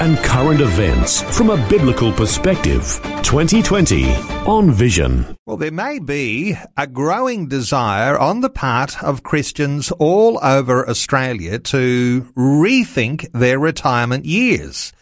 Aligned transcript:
and 0.00 0.18
current 0.18 0.60
events 0.60 1.22
from 1.36 1.50
a 1.50 1.68
biblical 1.68 2.12
perspective. 2.12 3.00
2020 3.22 4.12
on 4.46 4.70
Vision. 4.70 5.36
Well, 5.46 5.56
there 5.56 5.70
may 5.70 5.98
be 5.98 6.56
a 6.76 6.86
growing 6.86 7.48
desire 7.48 8.18
on 8.18 8.40
the 8.40 8.50
part 8.50 9.02
of 9.02 9.22
Christians 9.22 9.90
all 9.92 10.38
over 10.42 10.88
Australia 10.88 11.58
to 11.58 12.32
rethink 12.36 13.30
their 13.32 13.58
retirement 13.58 14.24
years. 14.24 14.92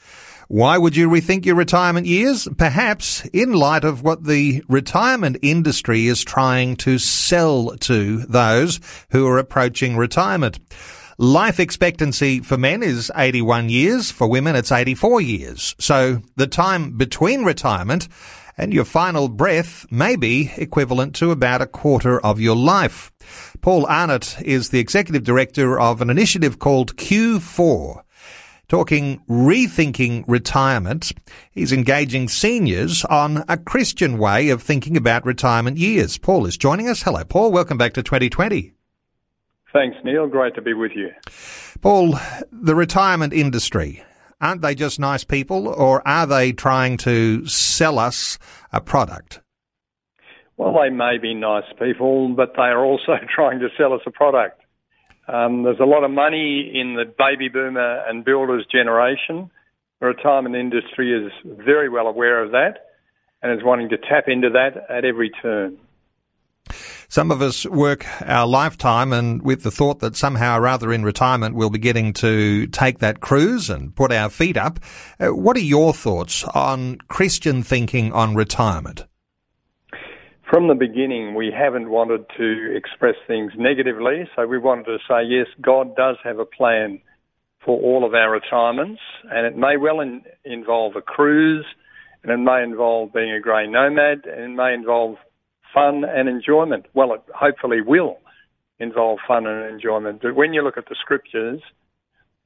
Why 0.48 0.76
would 0.76 0.94
you 0.96 1.08
rethink 1.08 1.46
your 1.46 1.54
retirement 1.54 2.06
years? 2.06 2.46
Perhaps 2.58 3.24
in 3.32 3.54
light 3.54 3.84
of 3.84 4.02
what 4.02 4.24
the 4.24 4.62
retirement 4.68 5.38
industry 5.40 6.08
is 6.08 6.22
trying 6.22 6.76
to 6.76 6.98
sell 6.98 7.74
to 7.78 8.18
those 8.26 8.78
who 9.12 9.26
are 9.26 9.38
approaching 9.38 9.96
retirement. 9.96 10.58
Life 11.18 11.60
expectancy 11.60 12.40
for 12.40 12.56
men 12.56 12.82
is 12.82 13.12
81 13.14 13.68
years. 13.68 14.10
For 14.10 14.26
women, 14.26 14.56
it's 14.56 14.72
84 14.72 15.20
years. 15.20 15.74
So 15.78 16.22
the 16.36 16.46
time 16.46 16.96
between 16.96 17.44
retirement 17.44 18.08
and 18.56 18.72
your 18.72 18.84
final 18.84 19.28
breath 19.28 19.84
may 19.90 20.16
be 20.16 20.52
equivalent 20.56 21.14
to 21.16 21.30
about 21.30 21.60
a 21.60 21.66
quarter 21.66 22.18
of 22.20 22.40
your 22.40 22.56
life. 22.56 23.12
Paul 23.60 23.84
Arnott 23.86 24.36
is 24.42 24.70
the 24.70 24.78
executive 24.78 25.22
director 25.22 25.78
of 25.78 26.00
an 26.00 26.08
initiative 26.10 26.58
called 26.58 26.96
Q4 26.96 28.02
talking 28.68 29.20
rethinking 29.28 30.24
retirement. 30.26 31.12
He's 31.50 31.72
engaging 31.72 32.28
seniors 32.28 33.04
on 33.04 33.44
a 33.46 33.58
Christian 33.58 34.16
way 34.16 34.48
of 34.48 34.62
thinking 34.62 34.96
about 34.96 35.26
retirement 35.26 35.76
years. 35.76 36.16
Paul 36.16 36.46
is 36.46 36.56
joining 36.56 36.88
us. 36.88 37.02
Hello, 37.02 37.22
Paul. 37.22 37.52
Welcome 37.52 37.76
back 37.76 37.92
to 37.94 38.02
2020. 38.02 38.72
Thanks, 39.72 39.96
Neil. 40.04 40.26
Great 40.26 40.54
to 40.56 40.62
be 40.62 40.74
with 40.74 40.92
you. 40.94 41.10
Paul, 41.80 42.18
the 42.50 42.74
retirement 42.74 43.32
industry, 43.32 44.04
aren't 44.40 44.60
they 44.60 44.74
just 44.74 45.00
nice 45.00 45.24
people 45.24 45.68
or 45.68 46.06
are 46.06 46.26
they 46.26 46.52
trying 46.52 46.96
to 46.98 47.46
sell 47.46 47.98
us 47.98 48.38
a 48.72 48.80
product? 48.80 49.40
Well, 50.56 50.74
they 50.80 50.90
may 50.90 51.18
be 51.18 51.34
nice 51.34 51.64
people, 51.78 52.28
but 52.28 52.52
they 52.54 52.62
are 52.62 52.84
also 52.84 53.14
trying 53.34 53.60
to 53.60 53.68
sell 53.78 53.92
us 53.94 54.02
a 54.06 54.10
product. 54.10 54.60
Um, 55.28 55.62
there's 55.62 55.80
a 55.80 55.84
lot 55.84 56.04
of 56.04 56.10
money 56.10 56.70
in 56.74 56.94
the 56.94 57.04
baby 57.04 57.48
boomer 57.48 58.04
and 58.06 58.24
builders 58.24 58.66
generation. 58.70 59.50
The 60.00 60.06
retirement 60.06 60.56
industry 60.56 61.12
is 61.12 61.32
very 61.44 61.88
well 61.88 62.06
aware 62.06 62.42
of 62.42 62.50
that 62.50 62.90
and 63.40 63.52
is 63.52 63.64
wanting 63.64 63.88
to 63.90 63.98
tap 63.98 64.24
into 64.26 64.50
that 64.50 64.84
at 64.90 65.04
every 65.04 65.30
turn. 65.30 65.78
Some 67.12 67.30
of 67.30 67.42
us 67.42 67.66
work 67.66 68.06
our 68.22 68.46
lifetime 68.46 69.12
and 69.12 69.42
with 69.42 69.64
the 69.64 69.70
thought 69.70 70.00
that 70.00 70.16
somehow 70.16 70.58
or 70.58 70.66
other 70.66 70.90
in 70.94 71.04
retirement 71.04 71.54
we'll 71.54 71.68
be 71.68 71.78
getting 71.78 72.14
to 72.14 72.66
take 72.68 73.00
that 73.00 73.20
cruise 73.20 73.68
and 73.68 73.94
put 73.94 74.10
our 74.10 74.30
feet 74.30 74.56
up. 74.56 74.80
Uh, 75.20 75.26
what 75.34 75.54
are 75.58 75.60
your 75.60 75.92
thoughts 75.92 76.42
on 76.54 76.96
Christian 77.08 77.62
thinking 77.62 78.14
on 78.14 78.34
retirement? 78.34 79.04
From 80.48 80.68
the 80.68 80.74
beginning, 80.74 81.34
we 81.34 81.52
haven't 81.54 81.90
wanted 81.90 82.24
to 82.38 82.74
express 82.74 83.16
things 83.26 83.52
negatively, 83.58 84.26
so 84.34 84.46
we 84.46 84.56
wanted 84.56 84.86
to 84.86 84.96
say, 85.06 85.22
yes, 85.22 85.48
God 85.60 85.94
does 85.94 86.16
have 86.24 86.38
a 86.38 86.46
plan 86.46 86.98
for 87.62 87.78
all 87.78 88.06
of 88.06 88.14
our 88.14 88.30
retirements, 88.30 89.02
and 89.30 89.46
it 89.46 89.54
may 89.54 89.76
well 89.76 90.00
in, 90.00 90.22
involve 90.46 90.96
a 90.96 91.02
cruise, 91.02 91.66
and 92.22 92.32
it 92.32 92.38
may 92.38 92.62
involve 92.62 93.12
being 93.12 93.32
a 93.32 93.40
grey 93.40 93.66
nomad, 93.66 94.24
and 94.24 94.52
it 94.52 94.56
may 94.56 94.72
involve 94.72 95.16
fun 95.72 96.04
and 96.04 96.28
enjoyment. 96.28 96.86
Well, 96.94 97.14
it 97.14 97.22
hopefully 97.34 97.80
will 97.80 98.18
involve 98.78 99.18
fun 99.26 99.46
and 99.46 99.72
enjoyment. 99.72 100.20
But 100.22 100.34
when 100.34 100.52
you 100.52 100.62
look 100.62 100.76
at 100.76 100.88
the 100.88 100.96
scriptures, 101.00 101.60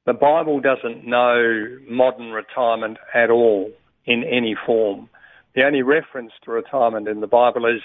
the 0.05 0.13
Bible 0.13 0.61
doesn't 0.61 1.05
know 1.05 1.77
modern 1.89 2.31
retirement 2.31 2.97
at 3.13 3.29
all 3.29 3.71
in 4.05 4.23
any 4.23 4.55
form. 4.65 5.09
The 5.55 5.63
only 5.63 5.81
reference 5.81 6.31
to 6.43 6.51
retirement 6.51 7.07
in 7.07 7.19
the 7.19 7.27
Bible 7.27 7.65
is 7.65 7.81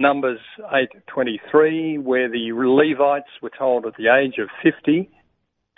Numbers 0.00 0.40
8:23, 0.72 1.98
where 1.98 2.28
the 2.28 2.52
Levites 2.52 3.30
were 3.42 3.50
told 3.50 3.84
at 3.84 3.94
the 3.96 4.08
age 4.08 4.38
of 4.38 4.48
50 4.62 5.10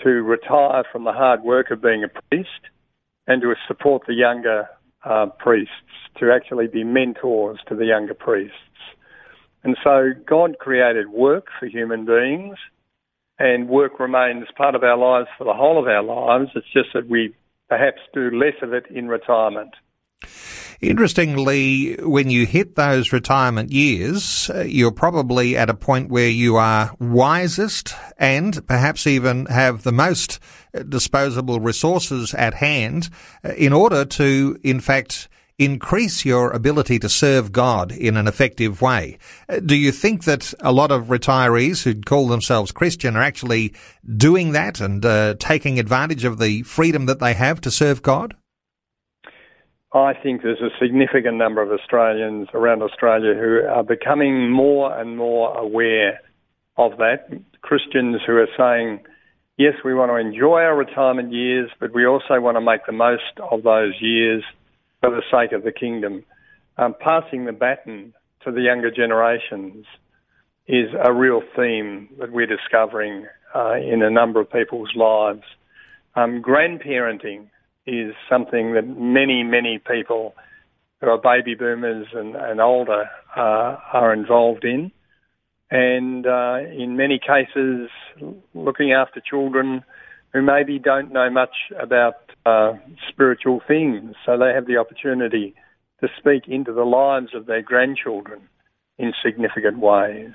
to 0.03 0.09
retire 0.09 0.85
from 0.93 1.05
the 1.05 1.12
hard 1.12 1.43
work 1.43 1.71
of 1.71 1.83
being 1.83 2.05
a 2.05 2.09
priest 2.09 2.69
and 3.27 3.43
to 3.43 3.55
support 3.67 4.03
the 4.07 4.15
younger 4.15 4.69
uh, 5.05 5.27
priests, 5.38 5.72
to 6.19 6.33
actually 6.33 6.66
be 6.66 6.84
mentors 6.84 7.59
to 7.69 7.75
the 7.75 7.87
younger 7.87 8.15
priests. 8.15 8.55
And 9.62 9.77
so 9.84 10.11
God 10.27 10.59
created 10.59 11.11
work 11.11 11.47
for 11.59 11.66
human 11.66 12.05
beings, 12.05 12.56
and 13.38 13.69
work 13.69 13.99
remains 13.99 14.47
part 14.56 14.75
of 14.75 14.83
our 14.83 14.97
lives 14.97 15.28
for 15.38 15.44
the 15.44 15.55
whole 15.55 15.78
of 15.78 15.87
our 15.87 16.03
lives. 16.03 16.50
It's 16.55 16.72
just 16.72 16.91
that 16.94 17.09
we 17.09 17.34
perhaps 17.69 18.00
do 18.12 18.31
less 18.31 18.55
of 18.62 18.72
it 18.72 18.87
in 18.91 19.09
retirement. 19.09 19.75
Interestingly, 20.81 21.95
when 21.97 22.31
you 22.31 22.47
hit 22.47 22.75
those 22.75 23.13
retirement 23.13 23.71
years, 23.71 24.49
uh, 24.49 24.63
you're 24.63 24.91
probably 24.91 25.55
at 25.55 25.69
a 25.69 25.75
point 25.75 26.09
where 26.09 26.29
you 26.29 26.57
are 26.57 26.95
wisest 26.99 27.95
and 28.17 28.67
perhaps 28.67 29.07
even 29.07 29.45
have 29.47 29.83
the 29.83 29.93
most 29.93 30.39
uh, 30.75 30.83
disposable 30.83 31.61
resources 31.61 32.33
at 32.33 32.55
hand 32.55 33.11
uh, 33.45 33.53
in 33.59 33.75
order 33.75 34.07
to, 34.07 34.59
in 34.63 34.81
fact, 34.81 35.29
increase 35.59 36.25
your 36.25 36.51
ability 36.51 36.99
to 36.99 37.11
serve 37.11 37.53
God 37.53 37.93
in 37.93 38.17
an 38.17 38.27
effective 38.27 38.81
way. 38.81 39.19
Do 39.67 39.77
you 39.77 39.93
think 39.93 40.25
that 40.25 40.55
a 40.61 40.73
lot 40.73 40.91
of 40.91 41.09
retirees 41.09 41.83
who 41.83 42.01
call 42.01 42.29
themselves 42.29 42.73
Christian 42.73 43.17
are 43.17 43.23
actually 43.23 43.75
doing 44.17 44.53
that 44.53 44.81
and 44.81 45.05
uh, 45.05 45.35
taking 45.39 45.79
advantage 45.79 46.25
of 46.25 46.39
the 46.39 46.62
freedom 46.62 47.05
that 47.05 47.19
they 47.19 47.35
have 47.35 47.61
to 47.61 47.71
serve 47.71 48.01
God? 48.01 48.35
I 49.93 50.15
think 50.15 50.43
there's 50.43 50.61
a 50.61 50.71
significant 50.81 51.37
number 51.37 51.62
of 51.62 51.73
Australians 51.73 52.49
around 52.55 52.83
Australia 52.83 53.34
who 53.34 53.67
are 53.69 53.83
becoming 53.83 54.49
more 54.51 54.97
and 54.97 55.17
more 55.17 55.56
aware 55.56 56.21
of 56.77 56.99
that. 56.99 57.27
Christians 57.62 58.21
who 58.25 58.34
are 58.34 58.49
saying, 58.56 59.00
yes, 59.56 59.75
we 59.84 59.93
want 59.95 60.11
to 60.11 60.17
enjoy 60.17 60.61
our 60.61 60.77
retirement 60.77 61.33
years, 61.33 61.71
but 61.81 61.93
we 61.93 62.06
also 62.06 62.41
want 62.41 62.56
to 62.56 62.61
make 62.61 62.87
the 62.87 62.93
most 62.93 63.41
of 63.50 63.65
those 63.65 63.95
years 64.00 64.45
for 65.00 65.11
the 65.11 65.23
sake 65.31 65.53
of 65.53 65.65
the 65.65 65.73
kingdom. 65.73 66.25
Um, 66.79 66.95
passing 67.00 67.45
the 67.45 67.53
baton 67.53 68.15
to 68.45 68.53
the 68.53 68.62
younger 68.62 68.93
generations 68.93 69.87
is 70.69 70.89
a 71.05 71.12
real 71.12 71.43
theme 71.56 72.09
that 72.21 72.31
we're 72.31 72.47
discovering 72.47 73.27
uh, 73.56 73.75
in 73.75 74.03
a 74.03 74.11
number 74.11 74.41
of 74.41 74.50
people's 74.53 74.95
lives. 74.95 75.43
Um, 76.15 76.43
grandparenting 76.43 77.49
is 77.87 78.15
something 78.29 78.75
that 78.75 78.87
many, 78.87 79.43
many 79.43 79.79
people 79.79 80.35
who 81.01 81.09
are 81.09 81.19
baby 81.19 81.55
boomers 81.55 82.09
and, 82.13 82.37
and 82.37 82.61
older 82.61 83.09
uh, 83.37 83.77
are 83.93 84.13
involved 84.13 84.65
in. 84.65 84.93
And 85.71 86.27
uh, 86.27 86.59
in 86.73 86.97
many 86.97 87.19
cases, 87.19 87.89
looking 88.55 88.93
after 88.93 89.21
children 89.21 89.85
who 90.33 90.43
maybe 90.43 90.79
don't 90.79 91.13
know 91.13 91.31
much 91.31 91.55
about 91.79 92.15
uh, 92.45 92.75
spiritual 93.09 93.61
things, 93.67 94.15
so 94.27 94.37
they 94.37 94.53
have 94.53 94.67
the 94.67 94.77
opportunity 94.77 95.55
to 96.01 96.09
speak 96.19 96.49
into 96.49 96.73
the 96.73 96.85
lives 96.85 97.35
of 97.35 97.47
their 97.47 97.62
grandchildren 97.62 98.41
in 98.99 99.12
significant 99.25 99.79
ways. 99.79 100.35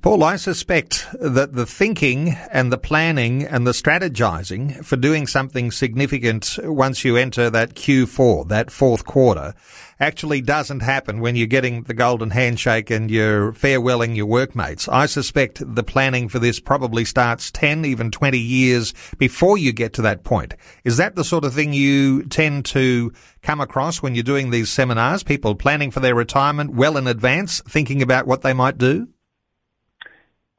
Paul, 0.00 0.22
I 0.22 0.36
suspect 0.36 1.08
that 1.20 1.54
the 1.54 1.66
thinking 1.66 2.28
and 2.52 2.72
the 2.72 2.78
planning 2.78 3.42
and 3.42 3.66
the 3.66 3.72
strategizing 3.72 4.84
for 4.84 4.96
doing 4.96 5.26
something 5.26 5.72
significant 5.72 6.56
once 6.62 7.04
you 7.04 7.16
enter 7.16 7.50
that 7.50 7.74
Q4, 7.74 8.46
that 8.48 8.70
fourth 8.70 9.04
quarter, 9.04 9.54
actually 9.98 10.40
doesn't 10.40 10.80
happen 10.80 11.18
when 11.18 11.34
you're 11.34 11.48
getting 11.48 11.82
the 11.82 11.94
golden 11.94 12.30
handshake 12.30 12.90
and 12.90 13.10
you're 13.10 13.52
farewelling 13.52 14.14
your 14.14 14.26
workmates. 14.26 14.88
I 14.88 15.06
suspect 15.06 15.62
the 15.74 15.82
planning 15.82 16.28
for 16.28 16.38
this 16.38 16.60
probably 16.60 17.04
starts 17.04 17.50
10, 17.50 17.84
even 17.84 18.12
20 18.12 18.38
years 18.38 18.94
before 19.18 19.58
you 19.58 19.72
get 19.72 19.94
to 19.94 20.02
that 20.02 20.22
point. 20.22 20.54
Is 20.84 20.98
that 20.98 21.16
the 21.16 21.24
sort 21.24 21.44
of 21.44 21.54
thing 21.54 21.72
you 21.72 22.22
tend 22.26 22.66
to 22.66 23.12
come 23.42 23.60
across 23.60 24.00
when 24.00 24.14
you're 24.14 24.22
doing 24.22 24.50
these 24.50 24.70
seminars? 24.70 25.24
People 25.24 25.56
planning 25.56 25.90
for 25.90 25.98
their 25.98 26.14
retirement 26.14 26.74
well 26.74 26.96
in 26.96 27.08
advance, 27.08 27.60
thinking 27.68 28.00
about 28.00 28.28
what 28.28 28.42
they 28.42 28.52
might 28.52 28.78
do? 28.78 29.08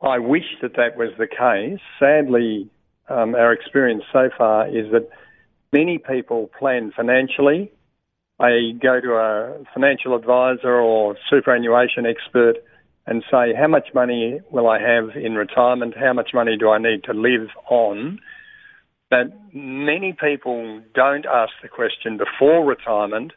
I 0.01 0.19
wish 0.19 0.45
that 0.61 0.75
that 0.77 0.95
was 0.97 1.09
the 1.17 1.27
case. 1.27 1.79
Sadly, 1.99 2.69
um, 3.09 3.35
our 3.35 3.51
experience 3.51 4.03
so 4.13 4.29
far 4.37 4.67
is 4.67 4.91
that 4.91 5.09
many 5.73 5.97
people 5.97 6.49
plan 6.57 6.91
financially 6.95 7.71
They 8.39 8.71
go 8.81 9.01
to 9.01 9.11
a 9.15 9.63
financial 9.73 10.15
advisor 10.15 10.73
or 10.79 11.17
superannuation 11.29 12.05
expert 12.05 12.55
and 13.05 13.23
say, 13.29 13.53
how 13.53 13.67
much 13.67 13.89
money 13.93 14.39
will 14.49 14.69
I 14.69 14.79
have 14.79 15.15
in 15.17 15.35
retirement? 15.35 15.95
How 15.97 16.13
much 16.13 16.29
money 16.33 16.55
do 16.57 16.69
I 16.69 16.77
need 16.77 17.03
to 17.05 17.13
live 17.13 17.49
on? 17.69 18.19
But 19.09 19.33
many 19.53 20.13
people 20.13 20.81
don't 20.93 21.25
ask 21.25 21.51
the 21.61 21.67
question 21.67 22.17
before 22.17 22.63
retirement, 22.63 23.33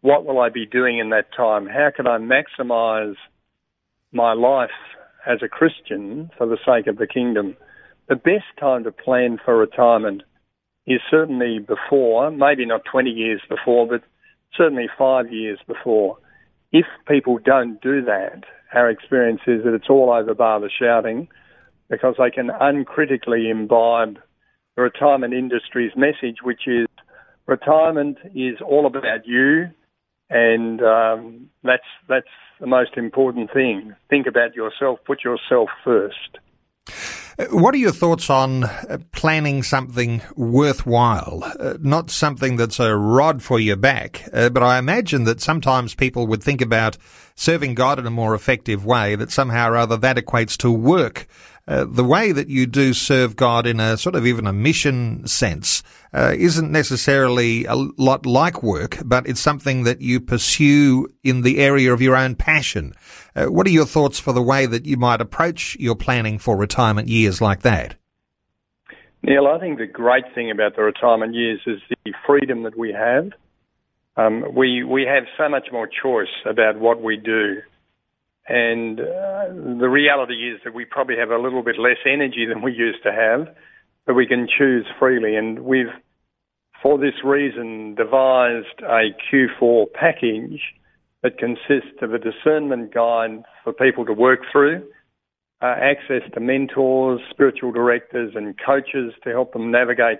what 0.00 0.24
will 0.24 0.38
I 0.38 0.48
be 0.48 0.64
doing 0.64 0.98
in 0.98 1.10
that 1.10 1.34
time? 1.36 1.66
How 1.66 1.90
can 1.94 2.06
I 2.06 2.18
maximise 2.18 3.16
my 4.12 4.32
life 4.32 4.70
as 5.26 5.38
a 5.42 5.48
Christian 5.48 6.30
for 6.36 6.46
the 6.46 6.58
sake 6.64 6.86
of 6.86 6.98
the 6.98 7.06
kingdom? 7.06 7.56
The 8.08 8.16
best 8.16 8.46
time 8.58 8.84
to 8.84 8.92
plan 8.92 9.38
for 9.44 9.56
retirement 9.56 10.22
is 10.86 11.00
certainly 11.10 11.58
before, 11.58 12.30
maybe 12.30 12.64
not 12.64 12.82
20 12.90 13.10
years 13.10 13.40
before, 13.48 13.86
but 13.88 14.02
certainly 14.56 14.86
five 14.96 15.32
years 15.32 15.58
before. 15.66 16.18
If 16.72 16.86
people 17.08 17.38
don't 17.44 17.80
do 17.80 18.02
that, 18.02 18.44
our 18.72 18.90
experience 18.90 19.40
is 19.46 19.64
that 19.64 19.74
it's 19.74 19.90
all 19.90 20.10
over 20.12 20.34
bar 20.34 20.60
the 20.60 20.70
shouting 20.70 21.28
because 21.88 22.14
they 22.18 22.30
can 22.30 22.50
uncritically 22.60 23.48
imbibe 23.50 24.18
the 24.76 24.82
retirement 24.82 25.32
industry's 25.32 25.92
message, 25.96 26.38
which 26.42 26.66
is 26.66 26.86
retirement 27.46 28.18
is 28.34 28.58
all 28.64 28.86
about 28.86 29.26
you, 29.26 29.70
and 30.28 30.82
um, 30.82 31.48
that's 31.62 31.86
that's 32.08 32.26
the 32.60 32.66
most 32.66 32.96
important 32.96 33.52
thing. 33.52 33.94
Think 34.08 34.26
about 34.26 34.54
yourself. 34.54 35.00
Put 35.04 35.24
yourself 35.24 35.68
first. 35.84 36.38
What 37.50 37.74
are 37.74 37.78
your 37.78 37.92
thoughts 37.92 38.30
on 38.30 38.64
uh, 38.64 38.96
planning 39.12 39.62
something 39.62 40.22
worthwhile? 40.36 41.44
Uh, 41.44 41.74
not 41.80 42.10
something 42.10 42.56
that's 42.56 42.80
a 42.80 42.96
rod 42.96 43.42
for 43.42 43.60
your 43.60 43.76
back, 43.76 44.26
uh, 44.32 44.48
but 44.48 44.62
I 44.62 44.78
imagine 44.78 45.24
that 45.24 45.42
sometimes 45.42 45.94
people 45.94 46.26
would 46.28 46.42
think 46.42 46.62
about 46.62 46.96
serving 47.34 47.74
God 47.74 47.98
in 47.98 48.06
a 48.06 48.10
more 48.10 48.34
effective 48.34 48.86
way, 48.86 49.16
that 49.16 49.30
somehow 49.30 49.68
or 49.68 49.76
other 49.76 49.98
that 49.98 50.16
equates 50.16 50.56
to 50.58 50.70
work. 50.70 51.26
Uh, 51.68 51.84
the 51.86 52.04
way 52.04 52.32
that 52.32 52.48
you 52.48 52.64
do 52.64 52.94
serve 52.94 53.36
God 53.36 53.66
in 53.66 53.80
a 53.80 53.98
sort 53.98 54.14
of 54.14 54.26
even 54.26 54.46
a 54.46 54.52
mission 54.52 55.26
sense 55.26 55.82
uh, 56.16 56.32
isn't 56.34 56.72
necessarily 56.72 57.66
a 57.66 57.74
lot 57.74 58.24
like 58.24 58.62
work, 58.62 58.98
but 59.04 59.28
it's 59.28 59.40
something 59.40 59.84
that 59.84 60.00
you 60.00 60.18
pursue 60.18 61.06
in 61.22 61.42
the 61.42 61.58
area 61.58 61.92
of 61.92 62.00
your 62.00 62.16
own 62.16 62.34
passion. 62.34 62.94
Uh, 63.34 63.46
what 63.46 63.66
are 63.66 63.70
your 63.70 63.84
thoughts 63.84 64.18
for 64.18 64.32
the 64.32 64.42
way 64.42 64.64
that 64.64 64.86
you 64.86 64.96
might 64.96 65.20
approach 65.20 65.76
your 65.78 65.94
planning 65.94 66.38
for 66.38 66.56
retirement 66.56 67.08
years 67.08 67.42
like 67.42 67.60
that? 67.60 67.96
Neil, 69.22 69.46
I 69.46 69.58
think 69.60 69.76
the 69.76 69.86
great 69.86 70.24
thing 70.34 70.50
about 70.50 70.74
the 70.74 70.82
retirement 70.82 71.34
years 71.34 71.60
is 71.66 71.80
the 72.04 72.12
freedom 72.26 72.62
that 72.62 72.78
we 72.78 72.92
have. 72.92 73.32
Um, 74.16 74.54
we 74.54 74.82
we 74.82 75.02
have 75.02 75.24
so 75.36 75.50
much 75.50 75.68
more 75.70 75.86
choice 75.86 76.32
about 76.46 76.78
what 76.78 77.02
we 77.02 77.18
do. 77.18 77.60
And 78.48 79.00
uh, 79.00 79.48
the 79.80 79.88
reality 79.90 80.50
is 80.50 80.60
that 80.64 80.72
we 80.72 80.84
probably 80.84 81.16
have 81.16 81.30
a 81.30 81.38
little 81.38 81.62
bit 81.62 81.78
less 81.78 81.98
energy 82.06 82.46
than 82.46 82.62
we 82.62 82.72
used 82.72 83.02
to 83.02 83.12
have, 83.12 83.54
but 84.06 84.14
we 84.14 84.26
can 84.26 84.46
choose 84.46 84.86
freely. 84.98 85.34
And 85.34 85.64
we've, 85.64 85.92
for 86.82 86.98
this 86.98 87.14
reason, 87.24 87.94
devised 87.94 88.82
a 88.82 89.14
Q4 89.32 89.86
package 89.92 90.60
that 91.22 91.38
consists 91.38 92.02
of 92.02 92.12
a 92.12 92.18
discernment 92.18 92.94
guide 92.94 93.42
for 93.64 93.72
people 93.72 94.04
to 94.06 94.12
work 94.12 94.40
through, 94.52 94.86
uh, 95.62 95.74
access 95.80 96.22
to 96.34 96.40
mentors, 96.40 97.20
spiritual 97.30 97.72
directors, 97.72 98.34
and 98.34 98.54
coaches 98.64 99.14
to 99.24 99.30
help 99.30 99.52
them 99.52 99.70
navigate 99.70 100.18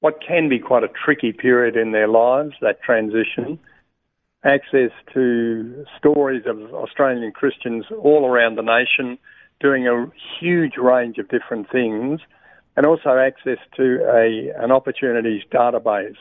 what 0.00 0.18
can 0.26 0.48
be 0.48 0.58
quite 0.58 0.82
a 0.82 0.88
tricky 0.88 1.32
period 1.32 1.76
in 1.76 1.92
their 1.92 2.08
lives, 2.08 2.54
that 2.60 2.82
transition 2.82 3.58
access 4.44 4.90
to 5.14 5.84
stories 5.98 6.42
of 6.46 6.74
Australian 6.74 7.32
Christians 7.32 7.84
all 8.02 8.26
around 8.26 8.56
the 8.56 8.62
nation 8.62 9.18
doing 9.60 9.86
a 9.86 10.06
huge 10.40 10.76
range 10.76 11.18
of 11.18 11.28
different 11.28 11.70
things, 11.70 12.20
and 12.76 12.86
also 12.86 13.18
access 13.18 13.58
to 13.76 14.00
a 14.08 14.52
an 14.62 14.70
opportunities 14.70 15.42
database. 15.52 16.16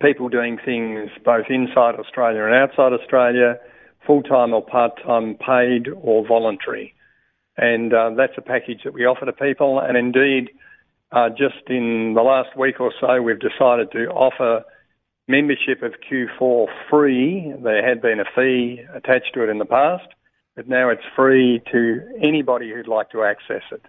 People 0.00 0.28
doing 0.28 0.58
things 0.64 1.10
both 1.24 1.46
inside 1.48 1.96
Australia 1.96 2.44
and 2.44 2.54
outside 2.54 2.92
Australia, 2.92 3.58
full 4.06 4.22
time 4.22 4.54
or 4.54 4.64
part 4.64 4.92
time, 5.04 5.34
paid 5.34 5.88
or 6.00 6.26
voluntary. 6.26 6.94
And 7.56 7.92
uh, 7.92 8.10
that's 8.16 8.34
a 8.38 8.42
package 8.42 8.82
that 8.84 8.94
we 8.94 9.04
offer 9.04 9.26
to 9.26 9.32
people. 9.32 9.80
And 9.80 9.96
indeed, 9.96 10.50
uh, 11.10 11.30
just 11.30 11.68
in 11.68 12.14
the 12.14 12.22
last 12.22 12.56
week 12.56 12.80
or 12.80 12.92
so, 13.00 13.20
we've 13.20 13.40
decided 13.40 13.90
to 13.92 14.06
offer 14.10 14.64
membership 15.26 15.82
of 15.82 15.94
Q4 16.10 16.66
free. 16.88 17.52
There 17.62 17.86
had 17.86 18.00
been 18.00 18.20
a 18.20 18.24
fee 18.34 18.82
attached 18.94 19.34
to 19.34 19.42
it 19.42 19.50
in 19.50 19.58
the 19.58 19.64
past, 19.64 20.06
but 20.54 20.68
now 20.68 20.88
it's 20.88 21.02
free 21.16 21.60
to 21.72 22.00
anybody 22.22 22.72
who'd 22.72 22.88
like 22.88 23.10
to 23.10 23.24
access 23.24 23.62
it. 23.72 23.82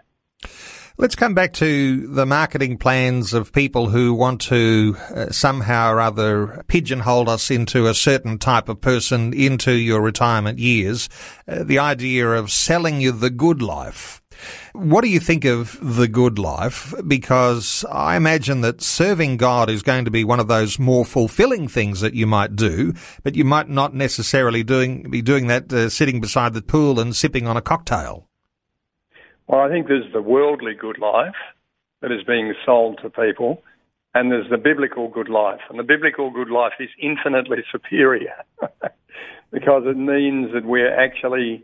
Let's 1.00 1.16
come 1.16 1.34
back 1.34 1.54
to 1.54 2.08
the 2.08 2.26
marketing 2.26 2.78
plans 2.78 3.34
of 3.34 3.54
people 3.54 3.88
who 3.88 4.14
want 4.14 4.42
to 4.42 4.98
uh, 5.16 5.30
somehow 5.30 5.94
or 5.94 6.02
other 6.02 6.66
pigeonhole 6.68 7.30
us 7.30 7.50
into 7.50 7.88
a 7.88 7.94
certain 7.94 8.38
type 8.38 8.68
of 8.68 8.82
person 8.82 9.34
into 9.34 9.72
your 9.72 10.02
retirement 10.02 10.60
years. 10.60 11.08
Uh, 11.48 11.64
the 11.64 11.80
idea 11.80 12.30
of 12.32 12.52
selling 12.52 13.00
you 13.00 13.14
the 13.14 13.30
good 13.30 13.62
life. 13.62 14.22
What 14.74 15.06
do 15.06 15.08
you 15.08 15.22
think 15.22 15.46
of 15.46 15.80
the 15.82 16.10
good 16.10 16.38
life? 16.38 16.94
Because 17.08 17.86
I 17.90 18.18
imagine 18.18 18.60
that 18.60 18.82
serving 18.82 19.38
God 19.38 19.70
is 19.70 19.82
going 19.82 20.04
to 20.04 20.12
be 20.12 20.26
one 20.26 20.42
of 20.42 20.50
those 20.50 20.78
more 20.78 21.06
fulfilling 21.06 21.70
things 21.70 22.02
that 22.02 22.14
you 22.14 22.28
might 22.28 22.58
do, 22.58 22.94
but 23.24 23.36
you 23.36 23.46
might 23.46 23.70
not 23.70 23.94
necessarily 23.94 24.64
doing 24.64 25.10
be 25.10 25.22
doing 25.22 25.48
that 25.48 25.72
uh, 25.72 25.88
sitting 25.88 26.20
beside 26.20 26.54
the 26.54 26.62
pool 26.62 27.00
and 27.00 27.16
sipping 27.16 27.48
on 27.48 27.56
a 27.56 27.62
cocktail. 27.62 28.29
Well, 29.50 29.62
I 29.62 29.70
think 29.70 29.88
there's 29.88 30.14
the 30.14 30.22
worldly 30.22 30.76
good 30.76 31.00
life 31.00 31.34
that 32.04 32.12
is 32.12 32.24
being 32.24 32.54
sold 32.68 33.00
to 33.02 33.10
people, 33.10 33.64
and 34.14 34.32
there's 34.32 34.50
the 34.52 34.60
biblical 34.60 35.08
good 35.08 35.28
life. 35.28 35.62
And 35.72 35.80
the 35.80 35.84
biblical 35.84 36.30
good 36.30 36.52
life 36.52 36.74
is 36.80 36.90
infinitely 37.02 37.64
superior 37.72 38.36
because 39.52 39.84
it 39.88 39.98
means 39.98 40.54
that 40.54 40.66
we're 40.66 40.94
actually 40.96 41.64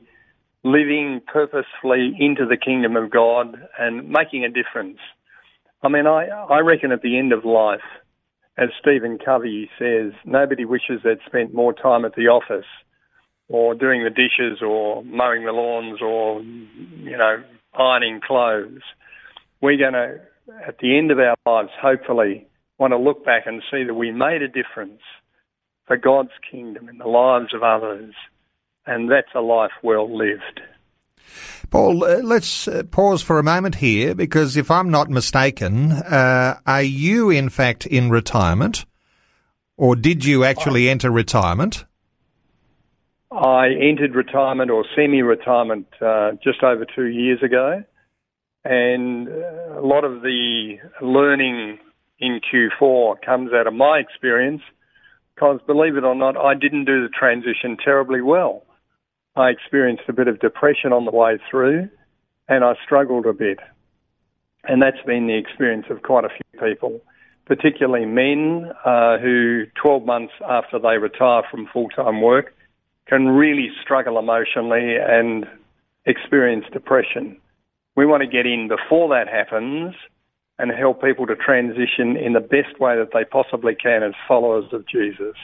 living 0.63 1.21
purposefully 1.31 2.17
into 2.19 2.47
the 2.47 2.57
kingdom 2.57 2.95
of 2.95 3.11
God 3.11 3.55
and 3.77 4.09
making 4.09 4.43
a 4.43 4.49
difference. 4.49 4.97
I 5.83 5.89
mean, 5.89 6.07
I, 6.07 6.25
I 6.25 6.61
reckon 6.61 6.91
at 6.91 7.03
the 7.03 7.19
end 7.19 7.33
of 7.33 7.45
life, 7.45 7.85
as 8.57 8.69
Stephen 8.81 9.19
Covey 9.23 9.69
says, 9.77 10.11
nobody 10.25 10.65
wishes 10.65 11.01
they'd 11.03 11.19
spent 11.27 11.53
more 11.53 11.71
time 11.71 12.03
at 12.03 12.15
the 12.15 12.29
office 12.29 12.65
or 13.47 13.75
doing 13.75 14.03
the 14.03 14.09
dishes 14.09 14.63
or 14.63 15.03
mowing 15.03 15.45
the 15.45 15.51
lawns 15.51 16.01
or, 16.01 16.41
you 16.41 17.15
know, 17.15 17.43
ironing 17.77 18.21
clothes. 18.25 18.81
We're 19.61 19.77
going 19.77 19.93
to, 19.93 20.21
at 20.67 20.79
the 20.79 20.97
end 20.97 21.11
of 21.11 21.19
our 21.19 21.35
lives, 21.45 21.71
hopefully, 21.81 22.47
want 22.77 22.91
to 22.91 22.97
look 22.97 23.25
back 23.25 23.43
and 23.45 23.61
see 23.71 23.83
that 23.83 23.93
we 23.93 24.11
made 24.11 24.41
a 24.41 24.47
difference 24.47 25.01
for 25.85 25.97
God's 25.97 26.31
kingdom 26.51 26.89
in 26.89 26.97
the 26.97 27.07
lives 27.07 27.53
of 27.53 27.63
others 27.63 28.13
and 28.85 29.09
that's 29.09 29.33
a 29.33 29.41
life 29.41 29.71
well 29.81 30.15
lived. 30.15 30.61
Paul, 31.69 32.03
uh, 32.03 32.17
let's 32.17 32.67
uh, 32.67 32.83
pause 32.83 33.21
for 33.21 33.39
a 33.39 33.43
moment 33.43 33.75
here 33.75 34.13
because 34.13 34.55
if 34.55 34.69
I'm 34.69 34.89
not 34.89 35.09
mistaken, 35.09 35.91
uh, 35.91 36.59
are 36.65 36.83
you 36.83 37.29
in 37.29 37.49
fact 37.49 37.85
in 37.85 38.09
retirement 38.09 38.85
or 39.75 39.95
did 39.95 40.23
you 40.23 40.43
actually 40.43 40.87
enter 40.87 41.09
retirement? 41.09 41.85
I 43.35 43.67
entered 43.67 44.15
retirement 44.15 44.71
or 44.71 44.85
semi 44.95 45.21
retirement 45.21 45.87
uh, 46.01 46.31
just 46.43 46.63
over 46.63 46.85
two 46.85 47.07
years 47.07 47.43
ago, 47.43 47.83
and 48.63 49.27
uh, 49.27 49.79
a 49.79 49.85
lot 49.85 50.05
of 50.05 50.21
the 50.21 50.77
learning 51.01 51.79
in 52.19 52.39
Q4 52.41 53.15
comes 53.25 53.51
out 53.53 53.67
of 53.67 53.73
my 53.73 53.99
experience 53.99 54.61
because, 55.33 55.59
believe 55.67 55.97
it 55.97 56.05
or 56.05 56.15
not, 56.15 56.37
I 56.37 56.53
didn't 56.53 56.85
do 56.85 57.03
the 57.03 57.09
transition 57.09 57.75
terribly 57.83 58.21
well. 58.21 58.63
I 59.35 59.49
experienced 59.49 60.03
a 60.07 60.13
bit 60.13 60.29
of 60.29 60.39
depression 60.39 60.93
on 60.93 61.03
the 61.03 61.11
way 61.11 61.37
through 61.51 61.89
and 62.47 62.63
I 62.63 62.75
struggled 62.85 63.25
a 63.25 63.33
bit. 63.33 63.59
And 64.63 64.81
that's 64.81 65.01
been 65.05 65.27
the 65.27 65.37
experience 65.37 65.87
of 65.89 66.03
quite 66.03 66.23
a 66.23 66.29
few 66.29 66.69
people, 66.69 67.01
particularly 67.45 68.05
men 68.05 68.71
uh, 68.85 69.17
who 69.17 69.65
12 69.81 70.05
months 70.05 70.33
after 70.49 70.79
they 70.79 70.97
retire 70.97 71.43
from 71.51 71.67
full 71.73 71.89
time 71.89 72.21
work 72.21 72.54
can 73.07 73.27
really 73.27 73.69
struggle 73.81 74.17
emotionally 74.17 74.97
and 74.97 75.45
experience 76.05 76.65
depression. 76.71 77.37
We 77.95 78.05
want 78.05 78.21
to 78.21 78.27
get 78.27 78.45
in 78.45 78.67
before 78.67 79.09
that 79.09 79.27
happens 79.27 79.95
and 80.57 80.71
help 80.71 81.01
people 81.01 81.27
to 81.27 81.35
transition 81.35 82.15
in 82.15 82.33
the 82.33 82.39
best 82.39 82.79
way 82.79 82.95
that 82.97 83.09
they 83.13 83.25
possibly 83.25 83.75
can 83.75 84.03
as 84.03 84.13
followers 84.27 84.65
of 84.71 84.87
Jesus. 84.87 85.35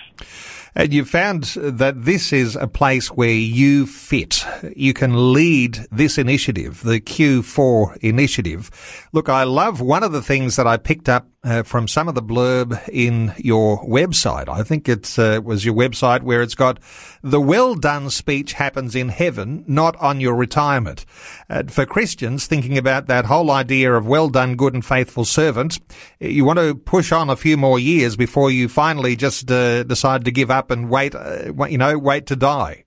And 0.73 0.93
you 0.93 1.03
found 1.03 1.43
that 1.55 2.05
this 2.05 2.31
is 2.31 2.55
a 2.55 2.67
place 2.67 3.09
where 3.09 3.29
you 3.29 3.85
fit. 3.85 4.45
You 4.75 4.93
can 4.93 5.33
lead 5.33 5.79
this 5.91 6.17
initiative, 6.17 6.81
the 6.81 7.01
Q4 7.01 7.97
initiative. 7.97 8.71
Look, 9.11 9.27
I 9.27 9.43
love 9.43 9.81
one 9.81 10.03
of 10.03 10.13
the 10.13 10.21
things 10.21 10.55
that 10.55 10.67
I 10.67 10.77
picked 10.77 11.09
up 11.09 11.27
uh, 11.43 11.63
from 11.63 11.87
some 11.87 12.07
of 12.07 12.15
the 12.15 12.21
blurb 12.21 12.79
in 12.89 13.33
your 13.37 13.83
website. 13.83 14.47
I 14.47 14.63
think 14.63 14.87
it 14.87 15.17
uh, 15.17 15.41
was 15.43 15.65
your 15.65 15.73
website 15.73 16.21
where 16.21 16.41
it's 16.41 16.55
got 16.55 16.79
the 17.23 17.41
well 17.41 17.75
done 17.75 18.09
speech 18.09 18.53
happens 18.53 18.95
in 18.95 19.09
heaven, 19.09 19.63
not 19.67 19.95
on 19.97 20.21
your 20.21 20.35
retirement. 20.35 21.05
Uh, 21.49 21.63
for 21.63 21.85
Christians 21.85 22.45
thinking 22.45 22.77
about 22.77 23.07
that 23.07 23.25
whole 23.25 23.49
idea 23.49 23.93
of 23.93 24.07
well 24.07 24.29
done, 24.29 24.55
good 24.55 24.73
and 24.73 24.85
faithful 24.85 25.25
servant, 25.25 25.79
you 26.19 26.45
want 26.45 26.59
to 26.59 26.75
push 26.75 27.11
on 27.11 27.29
a 27.29 27.35
few 27.35 27.57
more 27.57 27.79
years 27.79 28.15
before 28.15 28.51
you 28.51 28.67
finally 28.67 29.15
just 29.15 29.51
uh, 29.51 29.83
decide 29.83 30.25
to 30.25 30.31
give 30.31 30.51
up 30.51 30.69
and 30.69 30.89
wait, 30.89 31.15
uh, 31.15 31.51
you 31.67 31.77
know, 31.77 31.97
wait 31.97 32.27
to 32.27 32.35
die. 32.35 32.85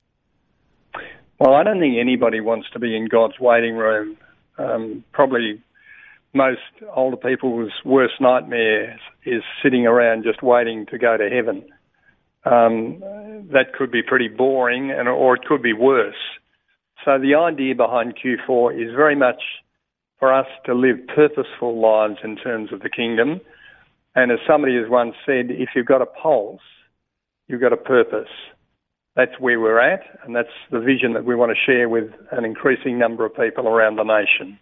Well, 1.40 1.54
I 1.54 1.64
don't 1.64 1.80
think 1.80 1.96
anybody 1.98 2.40
wants 2.40 2.70
to 2.72 2.78
be 2.78 2.96
in 2.96 3.06
God's 3.06 3.38
waiting 3.40 3.74
room. 3.74 4.16
Um, 4.56 5.02
probably 5.12 5.60
most 6.34 6.60
older 6.94 7.16
people's 7.16 7.72
worst 7.84 8.14
nightmare 8.20 8.98
is 9.24 9.42
sitting 9.62 9.86
around 9.86 10.24
just 10.24 10.42
waiting 10.42 10.86
to 10.86 10.98
go 10.98 11.16
to 11.16 11.28
heaven. 11.30 11.64
Um, 12.44 13.00
that 13.52 13.72
could 13.72 13.90
be 13.90 14.02
pretty 14.02 14.28
boring, 14.28 14.90
and 14.90 15.08
or 15.08 15.36
it 15.36 15.44
could 15.44 15.62
be 15.62 15.72
worse. 15.72 16.14
So 17.04 17.18
the 17.18 17.34
idea 17.34 17.74
behind 17.74 18.14
Q4 18.16 18.74
is 18.74 18.94
very 18.94 19.16
much 19.16 19.42
for 20.18 20.32
us 20.32 20.46
to 20.66 20.74
live 20.74 20.98
purposeful 21.14 21.80
lives 21.80 22.18
in 22.22 22.36
terms 22.36 22.72
of 22.72 22.80
the 22.80 22.90
kingdom. 22.90 23.40
And 24.14 24.30
as 24.30 24.38
somebody 24.46 24.76
has 24.76 24.88
once 24.88 25.14
said, 25.24 25.46
if 25.50 25.70
you've 25.74 25.86
got 25.86 26.02
a 26.02 26.06
pulse, 26.06 26.60
you've 27.48 27.60
got 27.60 27.72
a 27.72 27.78
purpose 27.78 28.28
that's 29.16 29.38
where 29.38 29.60
we're 29.60 29.78
at, 29.78 30.02
and 30.24 30.34
that's 30.34 30.48
the 30.70 30.80
vision 30.80 31.12
that 31.12 31.24
we 31.24 31.36
want 31.36 31.52
to 31.52 31.72
share 31.72 31.88
with 31.88 32.10
an 32.32 32.44
increasing 32.44 32.98
number 32.98 33.24
of 33.24 33.34
people 33.34 33.68
around 33.68 33.96
the 33.96 34.02
nation. 34.02 34.58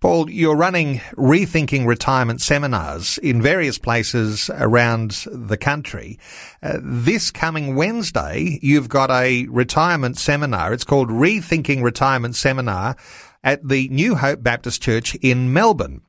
Paul, 0.00 0.30
you're 0.30 0.54
running 0.54 0.98
rethinking 1.16 1.84
retirement 1.84 2.40
seminars 2.40 3.18
in 3.18 3.42
various 3.42 3.78
places 3.78 4.48
around 4.54 5.24
the 5.26 5.56
country. 5.56 6.20
Uh, 6.62 6.78
this 6.80 7.32
coming 7.32 7.74
Wednesday, 7.74 8.60
you've 8.62 8.88
got 8.88 9.10
a 9.10 9.46
retirement 9.48 10.16
seminar. 10.16 10.72
It's 10.72 10.84
called 10.84 11.08
Rethinking 11.08 11.82
Retirement 11.82 12.36
Seminar 12.36 12.96
at 13.44 13.66
the 13.66 13.88
New 13.88 14.16
Hope 14.16 14.42
Baptist 14.42 14.82
Church 14.82 15.14
in 15.16 15.52
Melbourne. 15.52 16.02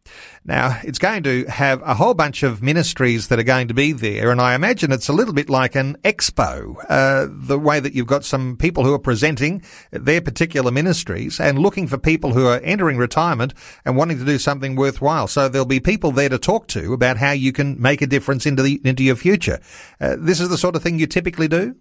Now, 0.44 0.80
it's 0.84 1.00
going 1.00 1.24
to 1.24 1.46
have 1.46 1.82
a 1.84 1.94
whole 1.94 2.14
bunch 2.14 2.42
of 2.44 2.64
ministries 2.64 3.28
that 3.28 3.40
are 3.40 3.44
going 3.44 3.68
to 3.68 3.74
be 3.74 3.92
there, 3.92 4.32
and 4.32 4.42
I 4.42 4.56
imagine 4.56 4.92
it's 4.92 5.10
a 5.10 5.14
little 5.14 5.34
bit 5.34 5.50
like 5.50 5.76
an 5.76 5.98
expo, 6.04 6.76
uh, 6.90 7.28
the 7.30 7.60
way 7.60 7.80
that 7.80 7.94
you've 7.94 8.08
got 8.08 8.26
some 8.26 8.58
people 8.58 8.84
who 8.84 8.94
are 8.94 9.00
presenting 9.00 9.62
their 9.92 10.22
particular 10.22 10.72
ministries 10.72 11.40
and 11.40 11.60
looking 11.60 11.88
for 11.88 11.98
people 11.98 12.34
who 12.34 12.48
are 12.48 12.62
entering 12.64 12.98
retirement 12.98 13.54
and 13.86 13.96
wanting 13.96 14.18
to 14.18 14.26
do 14.26 14.40
something 14.40 14.76
worthwhile. 14.76 15.28
So 15.28 15.48
there'll 15.48 15.66
be 15.66 15.80
people 15.80 16.12
there 16.12 16.30
to 16.30 16.40
talk 16.40 16.68
to 16.68 16.94
about 16.94 17.18
how 17.18 17.32
you 17.32 17.52
can 17.52 17.80
make 17.80 18.02
a 18.02 18.08
difference 18.08 18.46
into 18.46 18.64
the, 18.64 18.82
into 18.84 19.04
your 19.04 19.16
future. 19.16 19.60
Uh, 20.02 20.16
this 20.18 20.40
is 20.40 20.50
the 20.50 20.58
sort 20.58 20.76
of 20.76 20.82
thing 20.82 20.98
you 20.98 21.08
typically 21.08 21.48
do? 21.48 21.76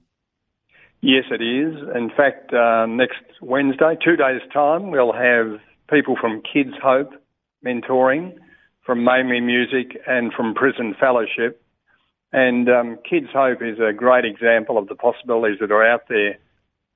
Yes, 1.00 1.24
it 1.30 1.40
is. 1.40 1.74
In 1.94 2.10
fact, 2.10 2.52
uh, 2.52 2.86
next 2.86 3.22
Wednesday, 3.40 3.96
two 4.04 4.16
days' 4.16 4.40
time, 4.52 4.90
we'll 4.90 5.12
have 5.12 5.60
people 5.88 6.16
from 6.20 6.42
Kids 6.42 6.74
Hope 6.82 7.12
mentoring, 7.64 8.34
from 8.84 9.04
Mainly 9.04 9.40
Music, 9.40 9.96
and 10.06 10.32
from 10.32 10.54
Prison 10.54 10.94
Fellowship. 10.98 11.62
And 12.32 12.68
um, 12.68 12.98
Kids 13.08 13.28
Hope 13.32 13.62
is 13.62 13.78
a 13.78 13.92
great 13.92 14.24
example 14.24 14.76
of 14.76 14.88
the 14.88 14.96
possibilities 14.96 15.58
that 15.60 15.70
are 15.70 15.86
out 15.86 16.08
there. 16.08 16.36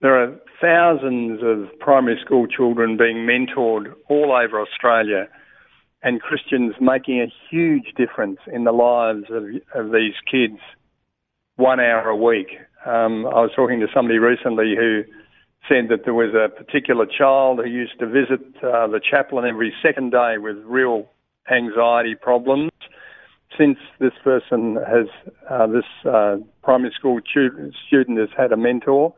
There 0.01 0.21
are 0.21 0.35
thousands 0.61 1.41
of 1.45 1.79
primary 1.79 2.19
school 2.25 2.49
children 2.49 2.97
being 2.97 3.19
mentored 3.19 3.95
all 4.09 4.33
over 4.33 4.61
Australia, 4.61 5.29
and 6.03 6.21
Christians 6.21 6.75
making 6.81 7.21
a 7.21 7.33
huge 7.49 7.95
difference 7.97 8.41
in 8.53 8.65
the 8.65 8.73
lives 8.73 9.27
of, 9.31 9.45
of 9.75 9.93
these 9.93 10.15
kids 10.29 10.59
one 11.55 11.79
hour 11.79 12.09
a 12.09 12.17
week. 12.17 12.49
Um, 12.85 13.27
I 13.27 13.41
was 13.41 13.51
talking 13.55 13.81
to 13.81 13.87
somebody 13.95 14.19
recently 14.19 14.75
who 14.77 15.05
said 15.69 15.89
that 15.91 16.05
there 16.05 16.15
was 16.15 16.35
a 16.35 16.49
particular 16.49 17.07
child 17.07 17.59
who 17.59 17.71
used 17.71 17.99
to 18.01 18.07
visit 18.07 18.41
uh, 18.63 18.89
the 18.89 19.01
chaplain 19.01 19.45
every 19.45 19.73
second 19.83 20.11
day 20.11 20.39
with 20.39 20.57
real 20.65 21.09
anxiety 21.51 22.15
problems. 22.15 22.73
Since 23.57 23.79
this 24.01 24.13
person 24.25 24.77
has, 24.77 25.07
uh, 25.49 25.67
this 25.67 25.85
uh, 26.05 26.39
primary 26.65 26.93
school 26.99 27.21
student 27.29 28.19
has 28.19 28.31
had 28.37 28.51
a 28.51 28.57
mentor, 28.57 29.15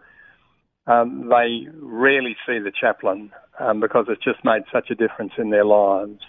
um, 0.86 1.30
they 1.30 1.66
rarely 1.80 2.36
see 2.46 2.58
the 2.58 2.72
chaplain 2.78 3.30
um, 3.58 3.80
because 3.80 4.06
it's 4.08 4.22
just 4.22 4.44
made 4.44 4.62
such 4.70 4.90
a 4.90 4.94
difference 4.94 5.32
in 5.38 5.50
their 5.50 5.64
lives 5.64 6.20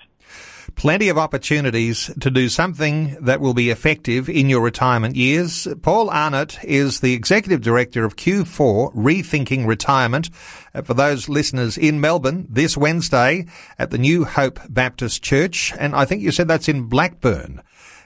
plenty 0.75 1.09
of 1.09 1.17
opportunities 1.17 2.11
to 2.19 2.29
do 2.29 2.49
something 2.49 3.17
that 3.21 3.41
will 3.41 3.53
be 3.53 3.69
effective 3.69 4.29
in 4.29 4.49
your 4.49 4.61
retirement 4.61 5.15
years. 5.15 5.67
Paul 5.81 6.09
Arnott 6.09 6.57
is 6.63 6.99
the 6.99 7.13
Executive 7.13 7.61
Director 7.61 8.05
of 8.05 8.15
Q4 8.15 8.93
Rethinking 8.93 9.67
Retirement. 9.67 10.29
Uh, 10.73 10.81
for 10.81 10.93
those 10.93 11.29
listeners 11.29 11.77
in 11.77 12.01
Melbourne 12.01 12.47
this 12.49 12.75
Wednesday 12.77 13.45
at 13.79 13.91
the 13.91 13.97
New 13.97 14.25
Hope 14.25 14.59
Baptist 14.69 15.23
Church, 15.23 15.73
and 15.79 15.95
I 15.95 16.05
think 16.05 16.21
you 16.21 16.31
said 16.31 16.47
that's 16.47 16.69
in 16.69 16.83
Blackburn. 16.83 17.61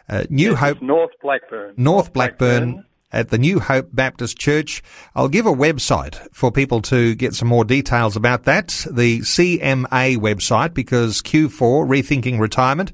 Uh, 0.07 0.25
New 0.29 0.51
yes, 0.51 0.59
Hope 0.59 0.81
North 0.81 1.11
Blackburn. 1.21 1.73
North 1.77 2.13
Blackburn. 2.13 2.73
Blackburn 2.73 2.88
at 3.11 3.29
the 3.29 3.37
New 3.37 3.59
Hope 3.59 3.89
Baptist 3.93 4.37
Church. 4.37 4.81
I'll 5.15 5.29
give 5.29 5.45
a 5.45 5.53
website 5.53 6.15
for 6.33 6.51
people 6.51 6.81
to 6.83 7.15
get 7.15 7.33
some 7.33 7.47
more 7.47 7.65
details 7.65 8.15
about 8.15 8.43
that. 8.43 8.85
The 8.89 9.19
CMA 9.19 10.17
website, 10.17 10.73
because 10.73 11.21
Q4, 11.21 11.87
Rethinking 11.87 12.39
Retirement, 12.39 12.91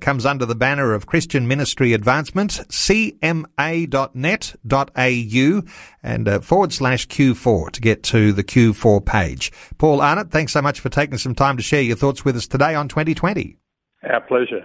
comes 0.00 0.24
under 0.24 0.46
the 0.46 0.54
banner 0.54 0.94
of 0.94 1.06
Christian 1.06 1.46
Ministry 1.46 1.92
Advancement, 1.92 2.52
cma.net.au 2.68 3.42
and 6.02 6.28
uh, 6.28 6.40
forward 6.40 6.72
slash 6.72 7.06
Q4 7.08 7.70
to 7.70 7.80
get 7.80 8.02
to 8.04 8.32
the 8.32 8.44
Q4 8.44 9.04
page. 9.04 9.52
Paul 9.78 10.00
Arnott, 10.00 10.30
thanks 10.30 10.52
so 10.52 10.62
much 10.62 10.80
for 10.80 10.88
taking 10.88 11.18
some 11.18 11.34
time 11.34 11.56
to 11.56 11.62
share 11.62 11.82
your 11.82 11.96
thoughts 11.96 12.24
with 12.24 12.36
us 12.36 12.46
today 12.46 12.74
on 12.74 12.88
2020. 12.88 13.56
Our 14.04 14.20
pleasure. 14.22 14.64